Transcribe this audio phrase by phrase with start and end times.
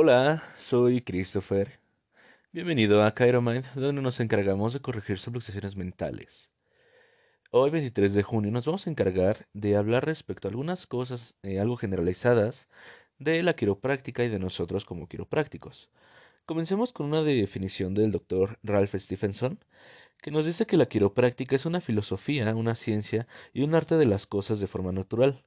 [0.00, 1.80] Hola, soy Christopher.
[2.52, 6.52] Bienvenido a Mind, donde nos encargamos de corregir subluxaciones mentales.
[7.50, 11.58] Hoy, 23 de junio, nos vamos a encargar de hablar respecto a algunas cosas eh,
[11.58, 12.68] algo generalizadas
[13.18, 15.90] de la quiropráctica y de nosotros como quiroprácticos.
[16.46, 19.58] Comencemos con una definición del doctor Ralph Stephenson,
[20.22, 24.06] que nos dice que la quiropráctica es una filosofía, una ciencia y un arte de
[24.06, 25.44] las cosas de forma natural.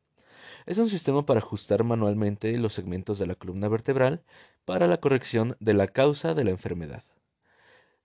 [0.65, 4.23] Es un sistema para ajustar manualmente los segmentos de la columna vertebral
[4.65, 7.03] para la corrección de la causa de la enfermedad.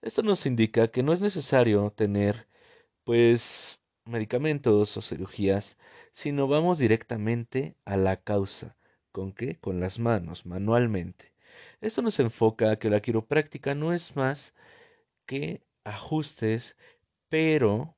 [0.03, 2.49] Esto nos indica que no es necesario tener,
[3.05, 5.79] pues, medicamentos o cirugías,
[6.13, 8.77] sino vamos directamente a la causa.
[9.13, 9.59] ¿Con qué?
[9.59, 11.33] Con las manos, manualmente.
[11.81, 14.55] Esto nos enfoca a que la quiropráctica no es más
[15.27, 16.77] que ajustes,
[17.29, 17.97] pero,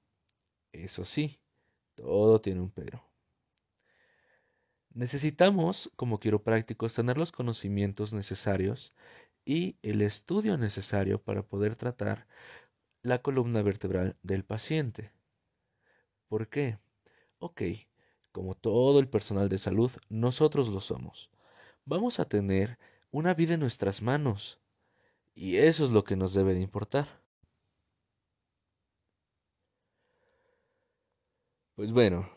[0.73, 1.41] eso sí,
[1.97, 3.08] todo tiene un pero.
[4.95, 8.93] Necesitamos, como quiroprácticos, tener los conocimientos necesarios
[9.45, 12.27] y el estudio necesario para poder tratar
[13.03, 15.13] la columna vertebral del paciente.
[16.29, 16.79] ¿Por qué?
[17.39, 17.63] Ok,
[18.33, 21.31] como todo el personal de salud, nosotros lo somos.
[21.85, 22.79] Vamos a tener
[23.11, 24.61] una vida en nuestras manos.
[25.35, 27.07] Y eso es lo que nos debe de importar.
[31.77, 32.29] Pues bueno,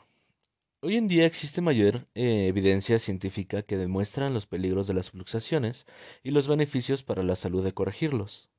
[0.84, 5.86] Hoy en día existe mayor eh, evidencia científica que demuestra los peligros de las fluxaciones
[6.24, 8.50] y los beneficios para la salud de corregirlos,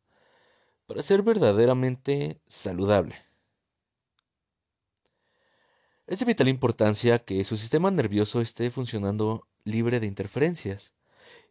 [0.87, 3.17] para ser verdaderamente saludable.
[6.07, 10.95] Es de vital importancia que su sistema nervioso esté funcionando libre de interferencias,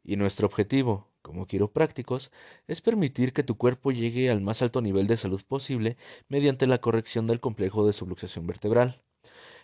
[0.05, 2.31] y nuestro objetivo, como quiroprácticos,
[2.67, 5.97] es permitir que tu cuerpo llegue al más alto nivel de salud posible
[6.29, 9.01] mediante la corrección del complejo de subluxación vertebral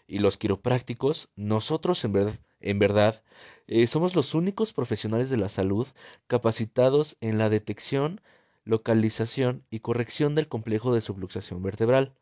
[0.07, 3.23] y los quiroprácticos, nosotros en, verdad, en verdad
[3.67, 5.87] eh, somos los únicos profesionales de la salud
[6.27, 8.21] capacitados en la detección,
[8.63, 12.15] localización y corrección del complejo de subluxación vertebral.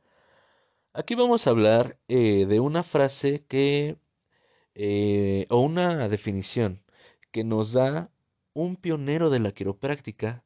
[0.94, 3.98] Aquí vamos a hablar eh, de una frase que
[4.74, 6.82] eh, o una definición
[7.32, 8.10] que nos da
[8.54, 10.44] un pionero de la quiropráctica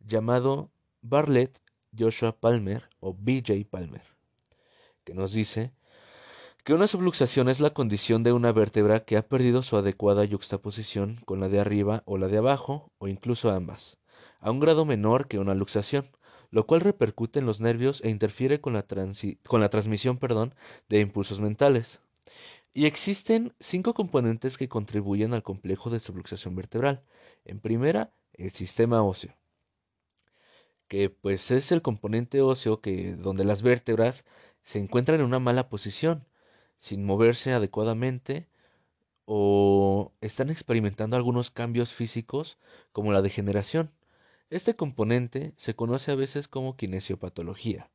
[0.00, 0.70] llamado
[1.02, 1.60] Bartlett
[1.98, 4.02] Joshua Palmer o BJ Palmer,
[5.04, 5.72] que nos dice
[6.64, 11.20] que una subluxación es la condición de una vértebra que ha perdido su adecuada yuxtaposición
[11.26, 13.98] con la de arriba o la de abajo, o incluso ambas,
[14.40, 16.08] a un grado menor que una luxación,
[16.50, 18.86] lo cual repercute en los nervios e interfiere con la,
[19.46, 20.54] con la transmisión perdón,
[20.88, 22.00] de impulsos mentales.
[22.72, 27.04] Y existen cinco componentes que contribuyen al complejo de subluxación vertebral.
[27.44, 29.36] En primera, el sistema óseo,
[30.88, 34.24] que pues es el componente óseo que donde las vértebras
[34.62, 36.26] se encuentran en una mala posición,
[36.84, 38.46] sin moverse adecuadamente
[39.24, 42.58] o están experimentando algunos cambios físicos
[42.92, 43.90] como la degeneración.
[44.50, 47.88] Este componente se conoce a veces como kinesiopatología.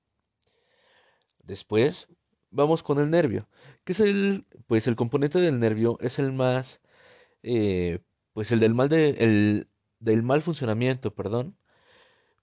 [1.43, 2.07] Después
[2.49, 3.47] vamos con el nervio,
[3.83, 6.81] que es el, pues el componente del nervio es el más,
[7.43, 7.99] eh,
[8.33, 9.67] pues el del mal de, el,
[9.99, 11.55] del mal funcionamiento, perdón,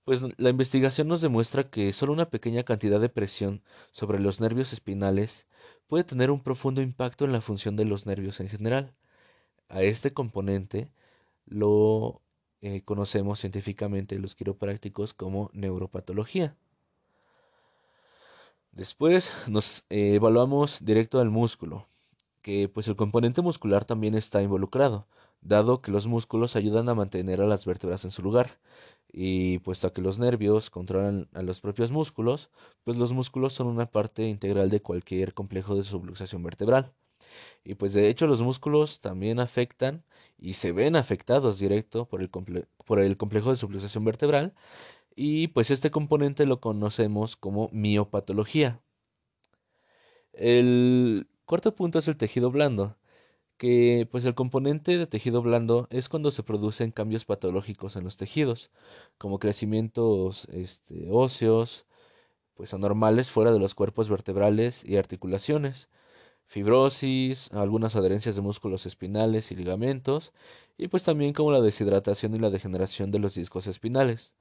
[0.06, 4.72] pues la investigación nos demuestra que solo una pequeña cantidad de presión sobre los nervios
[4.72, 5.49] espinales
[5.89, 8.95] puede tener un profundo impacto en la función de los nervios en general.
[9.69, 10.93] A este componente
[11.45, 12.22] lo
[12.62, 16.56] eh, conocemos científicamente los quiroprácticos como neuropatología.
[18.71, 21.89] Después nos eh, evaluamos directo al músculo,
[22.43, 25.09] que pues el componente muscular también está involucrado,
[25.41, 28.58] dado que los músculos ayudan a mantener a las vértebras en su lugar
[29.12, 32.50] y puesto que los nervios controlan a los propios músculos,
[32.84, 36.92] pues los músculos son una parte integral de cualquier complejo de subluxación vertebral.
[37.64, 40.04] Y pues de hecho los músculos también afectan
[40.38, 42.30] y se ven afectados directo por el,
[42.84, 44.54] por el complejo de subluxación vertebral
[45.16, 48.80] y pues este componente lo conocemos como miopatología.
[50.32, 52.97] El cuarto punto es el tejido blando
[53.59, 58.16] que pues el componente de tejido blando es cuando se producen cambios patológicos en los
[58.16, 58.71] tejidos,
[59.19, 61.86] como crecimientos este, óseos,
[62.54, 65.89] pues anormales fuera de los cuerpos vertebrales y articulaciones,
[66.47, 70.33] fibrosis, algunas adherencias de músculos espinales y ligamentos,
[70.78, 74.33] y pues también como la deshidratación y la degeneración de los discos espinales.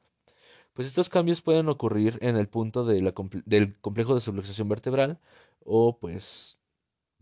[0.74, 3.13] Pues estos cambios pueden ocurrir en el punto de la,
[3.45, 5.19] del complejo de subluxación vertebral
[5.63, 6.57] o pues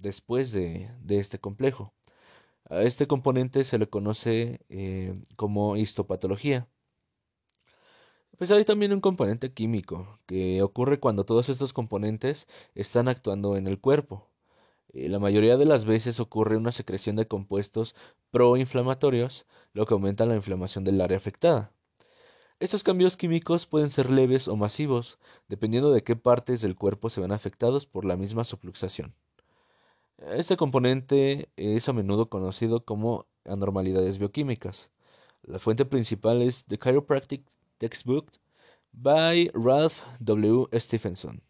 [0.03, 1.93] después de, este complejo.
[2.69, 6.67] A este componente se le conoce eh, como histopatología.
[8.37, 13.67] Pues hay también un componente químico que ocurre cuando todos estos componentes están actuando en
[13.67, 14.29] el cuerpo.
[14.93, 17.95] Eh, la mayoría de las veces ocurre una secreción de compuestos
[18.31, 21.71] proinflamatorios, lo que aumenta la inflamación del área afectada.
[22.59, 27.21] Estos cambios químicos pueden ser leves o masivos, dependiendo de qué partes del cuerpo se
[27.21, 29.15] ven afectados por la misma subluxación.
[30.17, 34.91] Este componente es a menudo conocido como anormalidades bioquímicas.
[35.41, 37.43] La fuente principal es The Chiropractic
[37.77, 38.31] Textbook
[38.91, 40.67] by Ralph W.
[40.73, 41.41] Stephenson.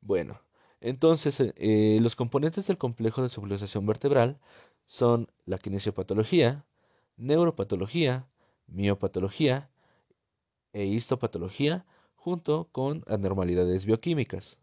[0.00, 0.40] Bueno,
[0.80, 4.38] entonces eh, los componentes del complejo de subluxación vertebral
[4.84, 6.64] son la kinesiopatología,
[7.16, 8.28] neuropatología,
[8.66, 9.70] miopatología
[10.72, 14.58] e histopatología, junto con anormalidades bioquímicas.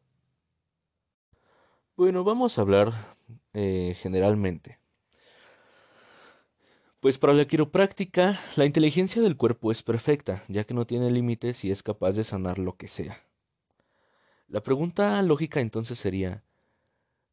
[1.96, 2.92] Bueno, vamos a hablar
[3.54, 4.80] eh, generalmente.
[7.00, 11.64] Pues para la quiropráctica, la inteligencia del cuerpo es perfecta, ya que no tiene límites
[11.64, 13.22] y es capaz de sanar lo que sea.
[14.48, 16.44] La pregunta lógica entonces sería,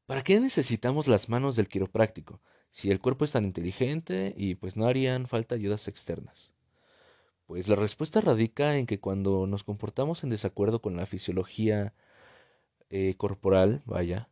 [0.04, 4.76] ¿para qué necesitamos las manos del quiropráctico si el cuerpo es tan inteligente y pues
[4.76, 6.52] no harían falta ayudas externas?
[7.46, 11.94] Pues la respuesta radica en que cuando nos comportamos en desacuerdo con la fisiología
[12.90, 14.28] eh, corporal, vaya,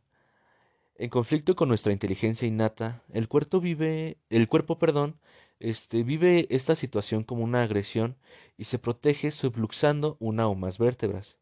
[0.99, 5.17] en conflicto con nuestra inteligencia innata, el cuerpo vive, el cuerpo, perdón,
[5.61, 8.17] este, vive esta situación como una agresión
[8.57, 11.37] y se protege subluxando una o más vértebras.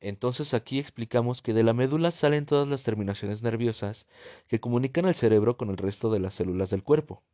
[0.00, 4.06] Entonces aquí explicamos que de la médula salen todas las terminaciones nerviosas
[4.46, 7.24] que comunican al cerebro con el resto de las células del cuerpo.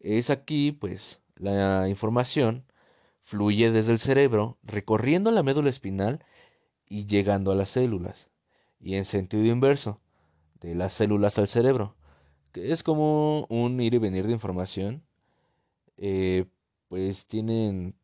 [0.00, 2.64] Es aquí, pues, la información
[3.24, 6.22] fluye desde el cerebro, recorriendo la médula espinal
[6.86, 8.28] y llegando a las células
[8.80, 10.00] y en sentido inverso,
[10.60, 11.96] de las células al cerebro,
[12.52, 15.02] que es como un ir y venir de información,
[15.98, 16.46] eh,
[16.88, 17.94] pues tienen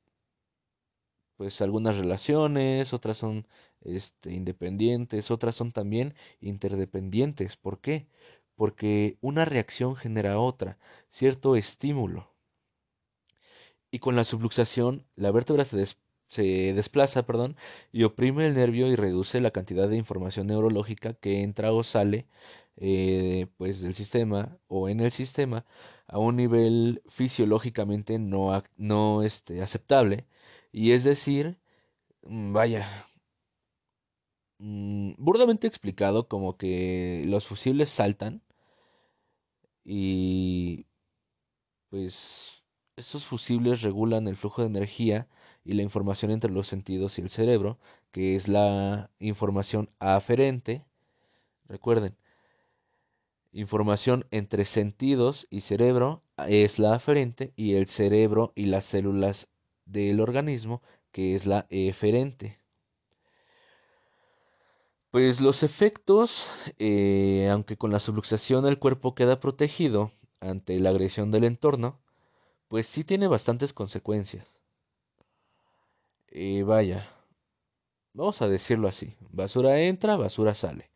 [1.37, 3.47] pues algunas relaciones, otras son
[3.81, 7.57] este, independientes, otras son también interdependientes.
[7.57, 8.07] ¿Por qué?
[8.55, 10.79] Porque una reacción genera otra,
[11.11, 12.31] cierto estímulo.
[13.91, 15.99] Y con la subluxación, la vértebra se, des
[16.33, 17.57] se desplaza, perdón,
[17.93, 22.27] y oprime el nervio y reduce la cantidad de información neurológica que entra o sale
[22.77, 25.67] eh, pues del sistema o en el sistema
[26.07, 30.27] a un nivel fisiológicamente no, no este, aceptable.
[30.73, 31.59] Y es decir
[32.25, 32.87] mm, vaya
[34.59, 38.43] mm, burdamente explicado como que los fusibles saltan
[39.85, 40.87] y
[41.91, 42.65] pues
[42.97, 45.29] estos fusibles regulan el flujo de energía
[45.65, 47.79] y la información entre los sentidos y el cerebro,
[48.11, 50.85] que es la información aferente.
[51.69, 52.17] Recuerden,
[53.53, 59.49] información entre sentidos y cerebro es la aferente y el cerebro y las células
[59.85, 60.83] del organismo,
[61.13, 62.59] que es la eferente.
[65.11, 71.31] Pues los efectos, eh, aunque con la subluxación el cuerpo queda protegido ante la agresión
[71.31, 72.01] del entorno,
[72.69, 74.62] pues sí tiene bastantes consecuencias.
[76.35, 77.07] Y vaya,
[78.15, 80.91] vamos a decirlo así, basura entra, basura sale.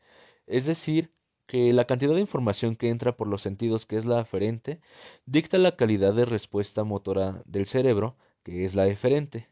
[0.46, 1.12] Es decir,
[1.46, 4.80] que la cantidad de información que entra por los sentidos, que es la aferente,
[5.26, 9.48] dicta la calidad de respuesta motora del cerebro, que es la eferente.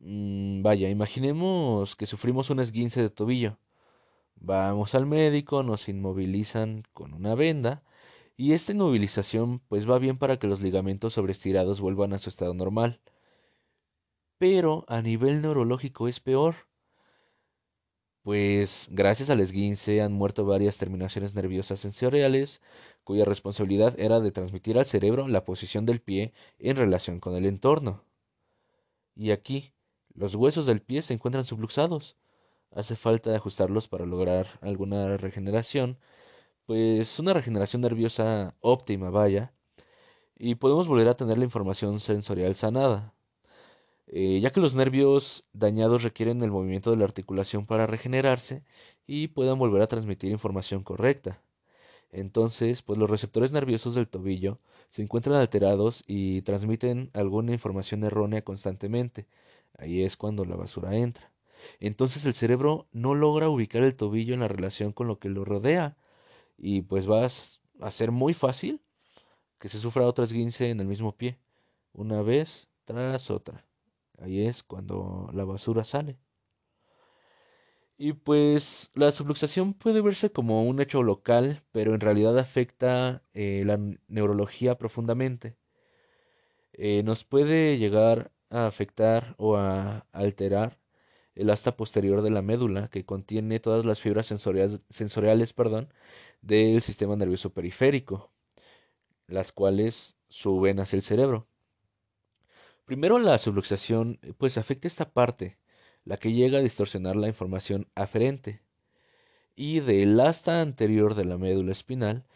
[0.00, 3.58] Mm, vaya, imaginemos que sufrimos un esguince de tobillo.
[4.36, 7.82] Vamos al médico, nos inmovilizan con una venda,
[8.36, 12.54] y esta inmovilización pues va bien para que los ligamentos sobreestirados vuelvan a su estado
[12.54, 13.00] normal
[14.38, 16.54] pero a nivel neurológico es peor.
[18.22, 22.60] Pues gracias al esguince han muerto varias terminaciones nerviosas sensoriales,
[23.04, 27.44] cuya responsabilidad era de transmitir al cerebro la posición del pie en relación con el
[27.46, 28.02] entorno.
[29.16, 29.72] Y aquí,
[30.14, 32.16] los huesos del pie se encuentran subluxados.
[32.70, 35.98] Hace falta ajustarlos para lograr alguna regeneración,
[36.66, 39.54] pues una regeneración nerviosa óptima, vaya,
[40.36, 43.13] y podemos volver a tener la información sensorial sanada.
[44.06, 48.62] Eh, ya que los nervios dañados requieren el movimiento de la articulación para regenerarse
[49.06, 51.42] y puedan volver a transmitir información correcta.
[52.12, 58.42] Entonces, pues los receptores nerviosos del tobillo se encuentran alterados y transmiten alguna información errónea
[58.42, 59.26] constantemente.
[59.78, 61.32] Ahí es cuando la basura entra.
[61.80, 65.44] Entonces el cerebro no logra ubicar el tobillo en la relación con lo que lo
[65.44, 65.96] rodea
[66.58, 68.82] y pues va a ser muy fácil
[69.58, 71.38] que se sufra otra esguince en el mismo pie,
[71.94, 73.64] una vez tras otra.
[74.18, 76.18] Ahí es cuando la basura sale.
[77.96, 83.62] Y pues la subluxación puede verse como un hecho local, pero en realidad afecta eh,
[83.66, 83.78] la
[84.08, 85.56] neurología profundamente.
[86.72, 90.78] Eh, nos puede llegar a afectar o a alterar
[91.34, 95.92] el asta posterior de la médula, que contiene todas las fibras sensoriales, sensoriales perdón,
[96.42, 98.32] del sistema nervioso periférico,
[99.26, 101.48] las cuales suben hacia el cerebro.
[102.84, 105.58] Primero la subluxación pues afecta esta parte,
[106.04, 108.62] la que llega a distorsionar la información aferente.
[109.56, 112.26] Y del asta anterior de la médula espinal,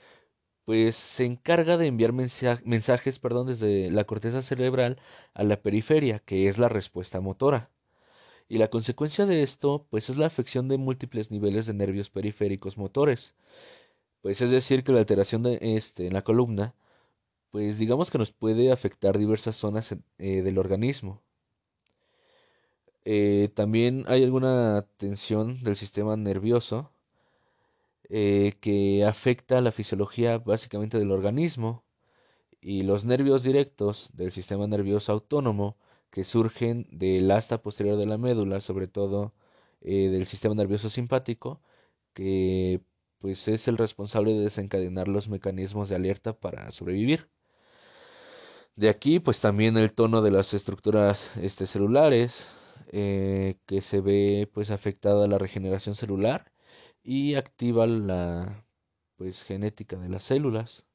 [0.65, 4.99] pues se encarga de enviar mensajes perdón, desde la corteza cerebral
[5.35, 7.71] a la periferia, que es la respuesta motora.
[8.49, 12.79] Y la consecuencia de esto, pues es la afección de múltiples niveles de nervios periféricos
[12.79, 13.35] motores.
[14.23, 16.75] Pues es decir, que la alteración de este en la columna,
[17.51, 21.23] pues digamos que nos puede afectar diversas zonas eh, del organismo.
[23.05, 26.93] Eh, también hay alguna tensión del sistema nervioso
[28.11, 31.85] eh, que afecta la fisiología básicamente del organismo
[32.61, 35.79] y los nervios directos del sistema nervioso autónomo
[36.11, 39.35] que surgen del asta posterior de la médula, sobre todo
[39.81, 41.63] del sistema nervioso simpático,
[42.15, 42.83] que
[43.19, 47.29] pues es el responsable de desencadenar los mecanismos de alerta para sobrevivir.
[48.79, 52.53] De aquí pues también el tono de las estructuras este, celulares,
[52.93, 56.53] eh, que se ve pues afectada la regeneración celular
[57.03, 58.65] y activa la
[59.17, 60.87] pues genética de las células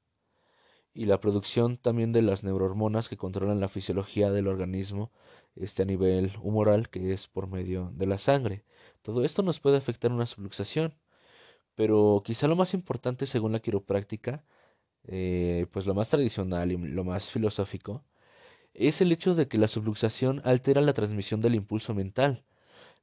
[0.94, 5.12] y la producción también de las neurohormonas que controlan la fisiología del organismo
[5.58, 8.64] este a nivel humoral que es por medio de la sangre.
[9.02, 10.96] Todo esto nos puede afectar una subluxación,
[11.76, 14.46] pero quizá lo más importante según la quiropráctica,
[15.08, 18.04] eh, pues lo más tradicional y lo más filosófico,
[18.74, 22.46] es el hecho de que la subluxación altera la transmisión del impulso mental,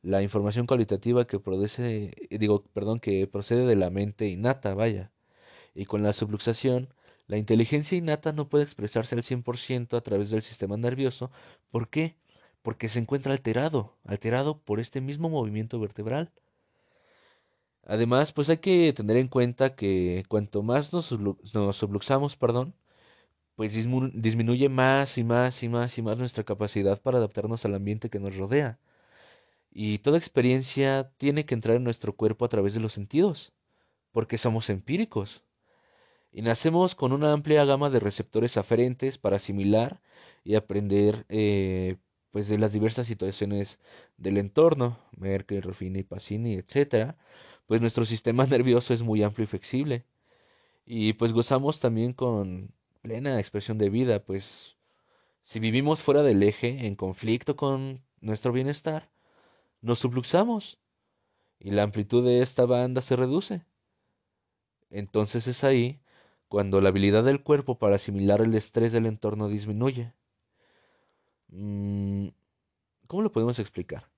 [0.03, 5.13] la información cualitativa que produce, digo, perdón, que procede de la mente innata, vaya.
[5.75, 6.91] Y con la subluxación
[7.31, 11.31] la inteligencia innata no puede expresarse al 100% a través del sistema nervioso.
[11.71, 12.17] ¿Por qué?
[12.63, 16.33] Porque se encuentra alterado, alterado por este mismo movimiento vertebral.
[17.85, 22.75] Además, pues hay que tener en cuenta que cuanto más nos, subluxamos, perdón,
[23.57, 28.11] pues disminuye más y más y más y más nuestra capacidad para adaptarnos al ambiente
[28.11, 28.79] que nos rodea.
[29.73, 33.53] Y toda experiencia tiene que entrar en nuestro cuerpo a través de los sentidos,
[34.13, 35.45] porque somos empíricos
[36.33, 40.01] y nacemos con una amplia gama de receptores aferentes para asimilar
[40.45, 41.97] y aprender eh,
[42.31, 43.79] pues de las diversas situaciones
[44.17, 47.17] del entorno, Merkel, Ruffini, Pacini, etc.
[47.71, 50.05] Pues nuestro sistema nervioso es muy amplio y flexible
[50.85, 54.77] y pues gozamos también con plena expresión de vida, pues
[55.43, 59.13] si vivimos fuera del eje, en conflicto con nuestro bienestar,
[59.83, 60.81] nos subluxamos
[61.61, 63.65] y la amplitud de esta banda se reduce.
[64.91, 66.01] Entonces es ahí
[66.49, 70.13] cuando la habilidad del cuerpo para asimilar el estrés del entorno disminuye.
[71.51, 72.31] Mm,
[73.07, 74.10] ¿Cómo lo podemos explicar?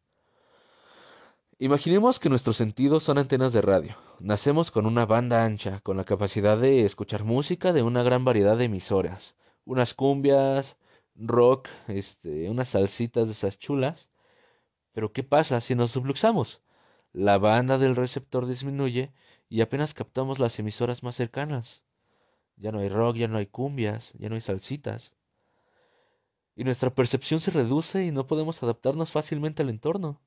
[1.63, 3.95] Imaginemos que nuestros sentidos son antenas de radio.
[4.19, 8.57] Nacemos con una banda ancha, con la capacidad de escuchar música de una gran variedad
[8.57, 9.37] de emisoras.
[9.65, 10.77] Unas cumbias,
[11.15, 14.09] rock, este, unas salsitas de esas chulas.
[14.91, 16.63] Pero ¿qué pasa si nos subluxamos?
[17.13, 19.13] La banda del receptor disminuye
[19.49, 21.85] y apenas captamos las emisoras más cercanas.
[22.57, 25.15] Ya no hay rock, ya no hay cumbias, ya no hay salsitas.
[26.57, 30.21] Y nuestra percepción se reduce y no podemos adaptarnos fácilmente al entorno.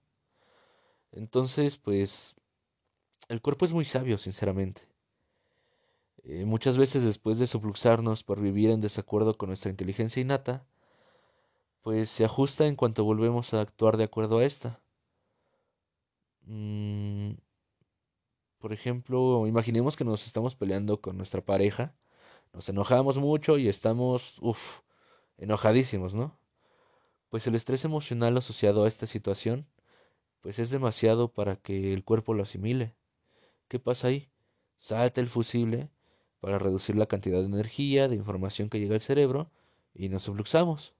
[1.15, 2.35] Entonces, pues,
[3.29, 4.83] el cuerpo es muy sabio, sinceramente.
[6.23, 10.65] Eh, muchas veces después de subluxarnos por vivir en desacuerdo con nuestra inteligencia innata,
[11.81, 14.81] pues se ajusta en cuanto volvemos a actuar de acuerdo a esta.
[16.45, 17.33] Mm,
[18.59, 21.95] por ejemplo, imaginemos que nos estamos peleando con nuestra pareja
[22.55, 24.79] nos enojamos mucho y estamos, uff,
[25.37, 26.39] enojadísimos, ¿no?
[27.29, 29.67] Pues el estrés emocional asociado a esta situación,
[30.45, 32.93] pues es demasiado para que el cuerpo lo asimile.
[33.67, 34.29] ¿Qué pasa ahí?
[34.77, 35.89] Salta el fusible
[36.39, 39.49] para reducir la cantidad de energía, de información que llega al cerebro
[39.95, 40.93] y nos subluxamos.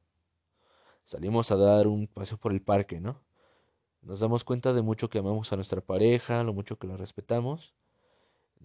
[1.04, 3.22] Salimos a dar un paseo por el parque, ¿no?
[4.02, 7.76] Nos damos cuenta de mucho que amamos a nuestra pareja, lo mucho que la respetamos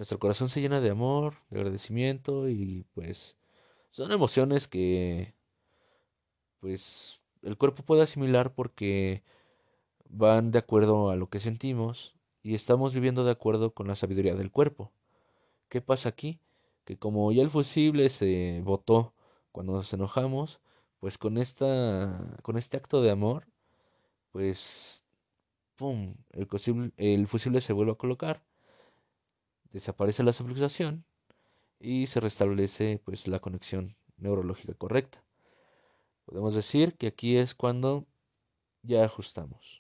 [0.01, 3.37] nuestro corazón se llena de amor, de agradecimiento y pues
[3.91, 5.35] son emociones que
[6.59, 9.23] pues el cuerpo puede asimilar porque
[10.11, 14.35] van de acuerdo a lo que sentimos y estamos viviendo de acuerdo con la sabiduría
[14.35, 14.93] del cuerpo.
[15.69, 16.41] ¿Qué pasa aquí?
[16.85, 19.15] Que como ya el fusible se botó
[19.53, 20.61] cuando nos enojamos,
[21.01, 23.47] pues con esta con este acto de amor,
[24.33, 25.05] pues
[25.77, 28.43] pum, el fusible, el fusible se vuelve a colocar
[29.73, 31.05] desaparece la subluxación
[31.79, 35.23] y se restablece pues la conexión neurológica correcta.
[36.25, 38.07] Podemos decir que aquí es cuando
[38.83, 39.80] ya ajustamos.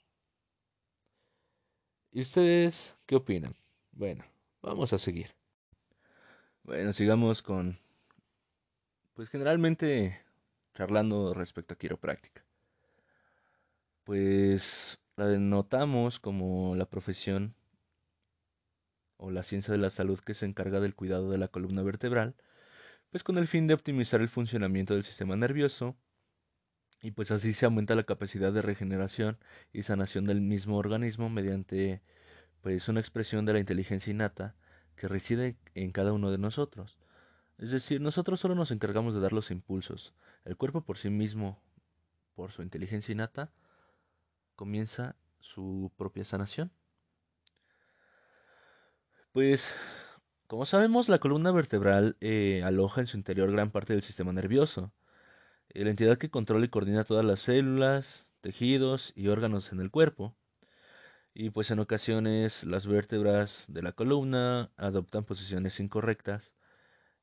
[2.13, 3.55] ¿Y ustedes qué opinan?
[3.93, 4.25] Bueno,
[4.63, 5.31] vamos a seguir.
[6.65, 7.79] Bueno, sigamos con,
[9.15, 10.21] pues generalmente
[10.75, 12.45] charlando respecto a quiropráctica.
[14.05, 17.55] Pues la notamos como la profesión
[19.17, 22.35] o la ciencia de la salud que se encarga del cuidado de la columna vertebral,
[23.11, 25.97] pues con el fin de optimizar el funcionamiento del sistema nervioso
[27.03, 29.39] y pues así se aumenta la capacidad de regeneración
[29.73, 32.03] y sanación del mismo organismo mediante
[32.61, 34.55] pues una expresión de la inteligencia innata
[34.97, 36.99] que reside en cada uno de nosotros.
[37.57, 40.15] Es decir, nosotros solo nos encargamos de dar los impulsos.
[40.45, 41.63] El cuerpo por sí mismo,
[42.35, 43.51] por su inteligencia innata,
[44.57, 46.71] comienza su propia sanación.
[49.33, 49.77] Pues,
[50.47, 54.93] como sabemos, la columna vertebral eh, aloja en su interior gran parte del sistema nervioso,
[55.75, 60.35] la entidad que controla y coordina todas las células, tejidos y órganos en el cuerpo.
[61.35, 66.53] Y pues en ocasiones las vértebras de la columna adoptan posiciones incorrectas,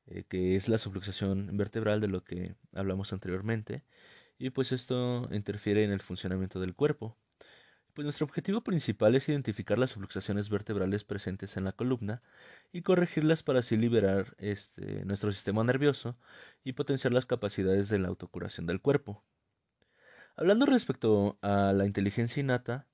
[0.06, 3.84] eh, que es la subluxación vertebral de lo que hablamos anteriormente,
[4.38, 7.16] y pues esto interfiere en el funcionamiento del cuerpo.
[7.94, 12.22] Pues nuestro objetivo principal es identificar las subluxaciones vertebrales presentes en la columna
[12.72, 16.16] y corregirlas para así liberar este, nuestro sistema nervioso
[16.62, 19.24] y potenciar las capacidades de la autocuración del cuerpo.
[20.36, 22.86] Hablando respecto a la inteligencia innata,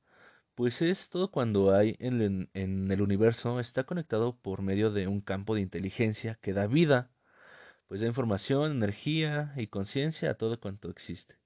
[0.55, 5.55] pues es todo cuando hay en el, universo está conectado por medio de un campo
[5.55, 7.11] de inteligencia que da vida,
[7.89, 11.39] pues da información, energía y conciencia a todo cuanto existe.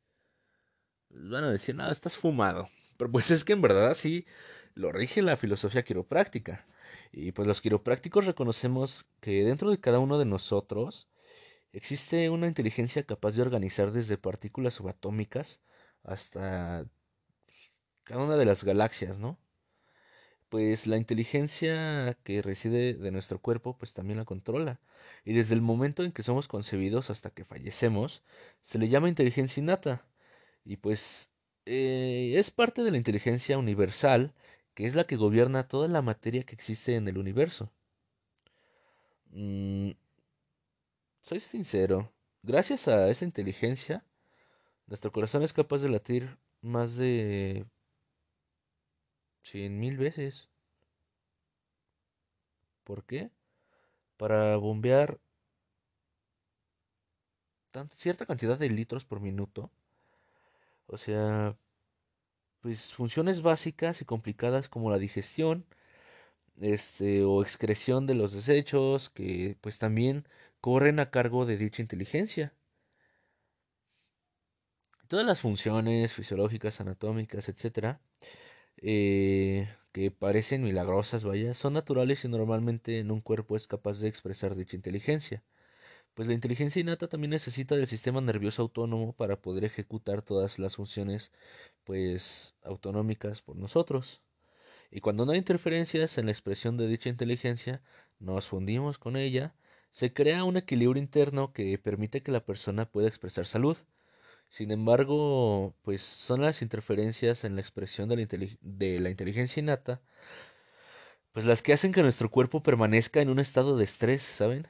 [1.09, 2.69] Pues van a decir, nada, estás fumado.
[2.99, 4.27] Pero pues es que en verdad así
[4.75, 6.67] lo rige la filosofía quiropráctica.
[7.13, 11.09] Y pues los quiroprácticos reconocemos que dentro de cada uno de nosotros
[11.73, 15.61] existe una inteligencia capaz de organizar desde partículas subatómicas
[16.05, 16.87] hasta
[18.05, 19.39] cada una de las galaxias, ¿no?
[20.49, 24.81] Pues la inteligencia que reside de nuestro cuerpo, pues también la controla.
[25.25, 28.23] Y desde el momento en que somos concebidos hasta que fallecemos,
[28.63, 30.07] se le llama inteligencia innata.
[30.65, 31.31] Y pues
[31.69, 34.35] eh, es parte de la inteligencia universal,
[34.75, 37.71] que es la que gobierna toda la materia que existe en el universo.
[39.33, 39.93] Mm,
[41.23, 42.13] soy sincero,
[42.43, 44.05] gracias a esa inteligencia,
[44.87, 47.67] nuestro corazón es capaz de latir más de
[49.43, 50.49] cien mil veces.
[52.85, 53.31] ¿Por qué?
[54.17, 55.21] Para bombear
[57.91, 59.71] cierta cantidad de litros por minuto
[60.89, 61.57] o sea,
[62.61, 65.67] pues funciones básicas y complicadas como la digestión,
[66.61, 70.27] este, o excreción de los desechos, que pues también
[70.61, 72.55] corren a cargo de dicha inteligencia.
[75.09, 78.01] Todas las funciones fisiológicas, anatómicas, etcétera,
[78.79, 84.09] eh, que parecen milagrosas, vaya, son naturales y normalmente en un cuerpo es capaz de
[84.09, 85.45] expresar dicha inteligencia
[86.19, 90.75] pues la inteligencia innata también necesita del sistema nervioso autónomo para poder ejecutar todas las
[90.75, 91.31] funciones
[91.85, 94.21] pues autonómicas por nosotros.
[94.91, 97.83] Y cuando no hay interferencias en la expresión de dicha inteligencia,
[98.19, 99.55] nos fundimos con ella,
[99.93, 103.77] se crea un equilibrio interno que permite que la persona pueda expresar salud.
[104.49, 110.03] Sin embargo, pues son las interferencias en la expresión de la, de la inteligencia innata,
[111.31, 114.67] pues las que hacen que nuestro cuerpo permanezca en un estado de estrés, ¿saben?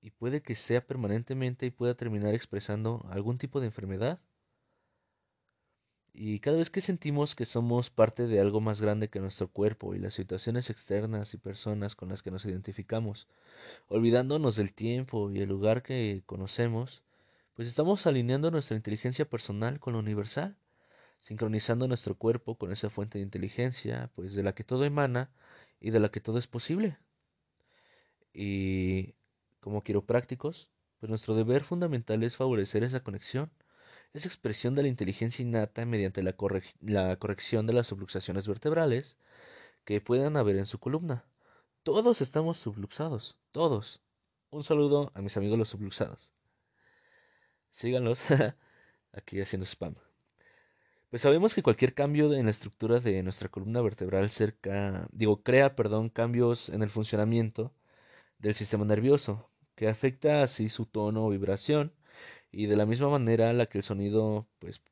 [0.00, 4.20] Y puede que sea permanentemente y pueda terminar expresando algún tipo de enfermedad.
[6.12, 9.94] Y cada vez que sentimos que somos parte de algo más grande que nuestro cuerpo
[9.94, 13.28] y las situaciones externas y personas con las que nos identificamos,
[13.88, 17.04] olvidándonos del tiempo y el lugar que conocemos,
[17.54, 20.56] pues estamos alineando nuestra inteligencia personal con lo universal,
[21.20, 25.30] sincronizando nuestro cuerpo con esa fuente de inteligencia, pues de la que todo emana
[25.80, 26.98] y de la que todo es posible.
[28.32, 29.14] Y
[29.60, 33.50] como quiroprácticos, pues nuestro deber fundamental es favorecer esa conexión,
[34.12, 39.16] esa expresión de la inteligencia innata mediante la, corrección de las subluxaciones vertebrales
[39.84, 41.24] que puedan haber en su columna.
[41.82, 44.02] Todos estamos subluxados, todos.
[44.50, 46.30] Un saludo a mis amigos los subluxados.
[47.70, 48.20] Síganlos
[49.12, 49.94] aquí haciendo spam.
[51.10, 55.74] Pues sabemos que cualquier cambio en la estructura de nuestra columna vertebral cerca, digo, crea,
[55.74, 57.72] perdón, cambios en el funcionamiento
[58.38, 61.92] del sistema nervioso, que afecta así su tono o vibración,
[62.50, 64.82] y de la misma manera la que el sonido pues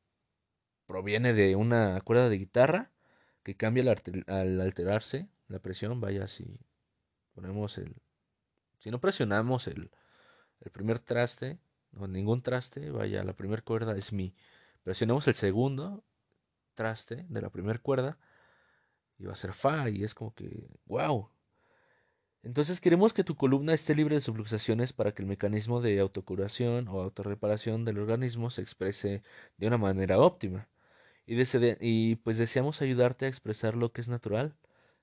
[0.87, 2.91] proviene de una cuerda de guitarra
[3.43, 3.83] que cambia
[4.27, 6.59] al, alterarse la presión, vaya si
[7.35, 7.95] ponemos el
[8.79, 9.91] si no presionamos el,
[10.61, 11.59] el primer traste
[11.99, 14.35] o ningún traste, vaya la primera cuerda es mi.
[14.83, 16.05] Presionamos el segundo
[16.75, 18.19] traste de la primera cuerda
[19.19, 21.31] y va a ser fa y es como que wow.
[22.47, 26.87] Entonces queremos que tu columna esté libre de subluxaciones para que el mecanismo de autocuración
[26.87, 29.25] o autorreparación del organismo se exprese
[29.59, 30.69] de una manera óptima.
[31.27, 34.55] Y, pues deseamos ayudarte a expresar lo que es natural,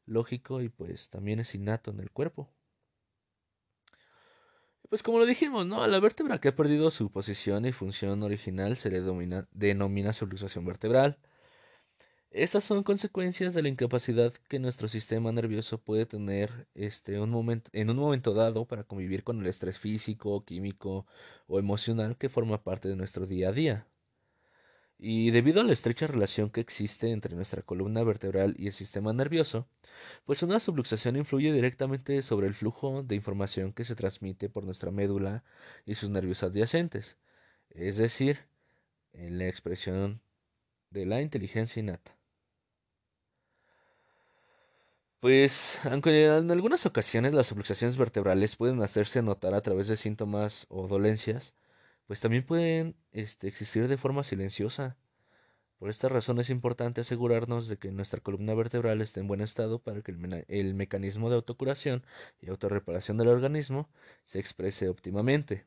[0.06, 2.50] lógico y pues también es innato en el cuerpo.
[4.88, 5.84] Pues como lo dijimos, ¿no?
[5.84, 9.02] A la vértebra que ha perdido su posición y función original se le
[9.52, 11.18] denomina subluxación vertebral.
[12.36, 17.96] Estas son consecuencias de la incapacidad que nuestro sistema nervioso puede tener este, en un
[17.96, 21.06] momento dado para convivir con el estrés físico, químico
[21.46, 23.88] o emocional que forma parte de nuestro día a día.
[24.98, 29.14] Y debido a la estrecha relación que existe entre nuestra columna vertebral y el sistema
[29.14, 29.68] nervioso,
[30.26, 34.90] pues una subluxación influye directamente sobre el flujo de información que se transmite por nuestra
[34.90, 35.44] médula
[35.86, 37.18] y sus nervios adyacentes,
[37.70, 38.40] es decir,
[39.14, 40.20] en la expresión
[40.90, 42.23] de la inteligencia innata.
[45.24, 50.66] Pues, aunque en algunas ocasiones las subluxaciones vertebrales pueden hacerse notar a través de síntomas
[50.68, 51.56] o dolencias,
[52.08, 54.98] pues también pueden este, existir de forma silenciosa.
[55.80, 59.80] Por esta razón es importante asegurarnos de que nuestra columna vertebral esté en buen estado
[59.82, 62.06] para que el, el mecanismo de autocuración
[62.42, 63.90] y autorreparación del organismo
[64.26, 65.66] se exprese óptimamente.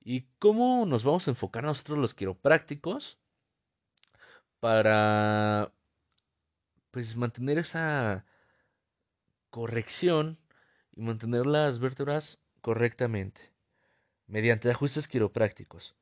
[0.00, 3.20] ¿Y cómo nos vamos a enfocar nosotros los quiroprácticos
[4.58, 5.72] para
[6.90, 8.26] pues mantener esa
[9.52, 10.40] corrección
[10.90, 13.52] y mantener las vértebras correctamente?
[14.32, 15.94] mediante ajustes quiroprácticos.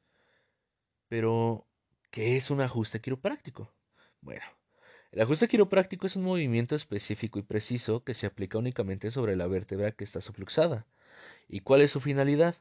[1.09, 1.67] Pero,
[2.13, 3.75] ¿qué es un ajuste quiropráctico?
[4.21, 4.45] Bueno,
[5.11, 9.49] el ajuste quiropráctico es un movimiento específico y preciso que se aplica únicamente sobre la
[9.49, 10.87] vértebra que está subluxada.
[11.49, 12.55] ¿Y cuál es su finalidad?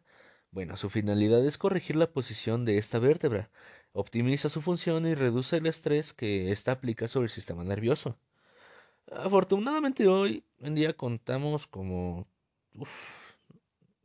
[0.49, 3.51] Bueno, su finalidad es corregir la posición de esta vértebra,
[3.91, 8.17] optimiza su función y reduce el estrés que ésta aplica sobre el sistema nervioso.
[9.11, 12.27] Afortunadamente hoy en día contamos como,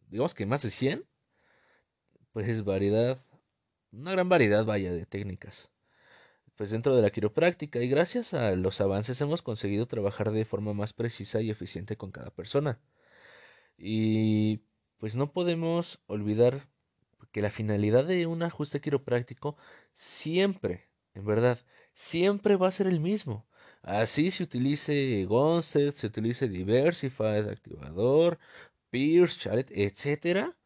[0.08, 1.04] digamos que más de 100
[2.32, 3.18] pues variedad,
[3.92, 5.70] una gran variedad, vaya, de técnicas.
[6.56, 10.72] Pues dentro de la quiropráctica y gracias a los avances hemos conseguido trabajar de forma
[10.72, 12.80] más precisa y eficiente con cada persona.
[13.76, 14.62] Y
[14.98, 16.54] pues no podemos olvidar
[17.30, 19.56] que la finalidad de un ajuste quiropráctico
[19.92, 21.58] siempre, en verdad,
[21.94, 23.46] siempre va a ser el mismo.
[23.84, 28.38] Así se utilice Gonset, se utilice Diversified, Activador,
[28.90, 30.56] Pierce, Chalet, etcétera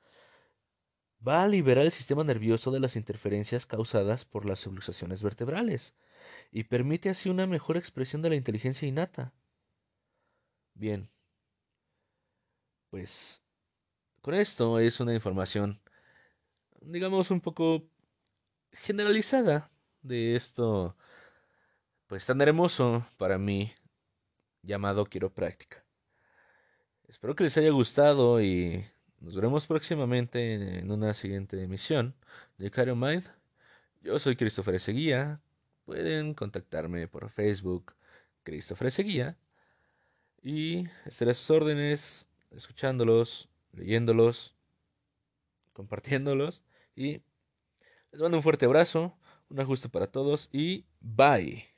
[1.26, 5.94] va a liberar el sistema nervioso de las interferencias causadas por las subluxaciones vertebrales
[6.52, 9.33] y permite así una mejor expresión de la inteligencia innata.
[10.74, 11.11] Bien,
[12.90, 13.42] pues
[14.22, 15.81] con esto es una información,
[16.81, 17.88] digamos, un poco
[18.72, 19.70] generalizada
[20.02, 20.96] de esto,
[22.09, 23.73] pues tan hermoso para mí,
[24.62, 25.85] llamado quiropráctica.
[27.07, 28.85] Espero que les haya gustado y
[29.21, 32.14] nos veremos próximamente en una siguiente emisión
[32.57, 33.25] de Cario Mind.
[34.01, 35.40] Yo soy Christopher Seguía.
[35.85, 37.94] Pueden contactarme por Facebook,
[38.42, 39.37] Christopher Seguía.
[40.42, 44.57] Y estaré a sus órdenes, escuchándolos, leyéndolos,
[45.75, 46.62] compartiéndolos.
[46.97, 47.23] Y
[48.12, 49.14] les mando un fuerte abrazo,
[49.51, 51.78] un ajuste para todos y bye.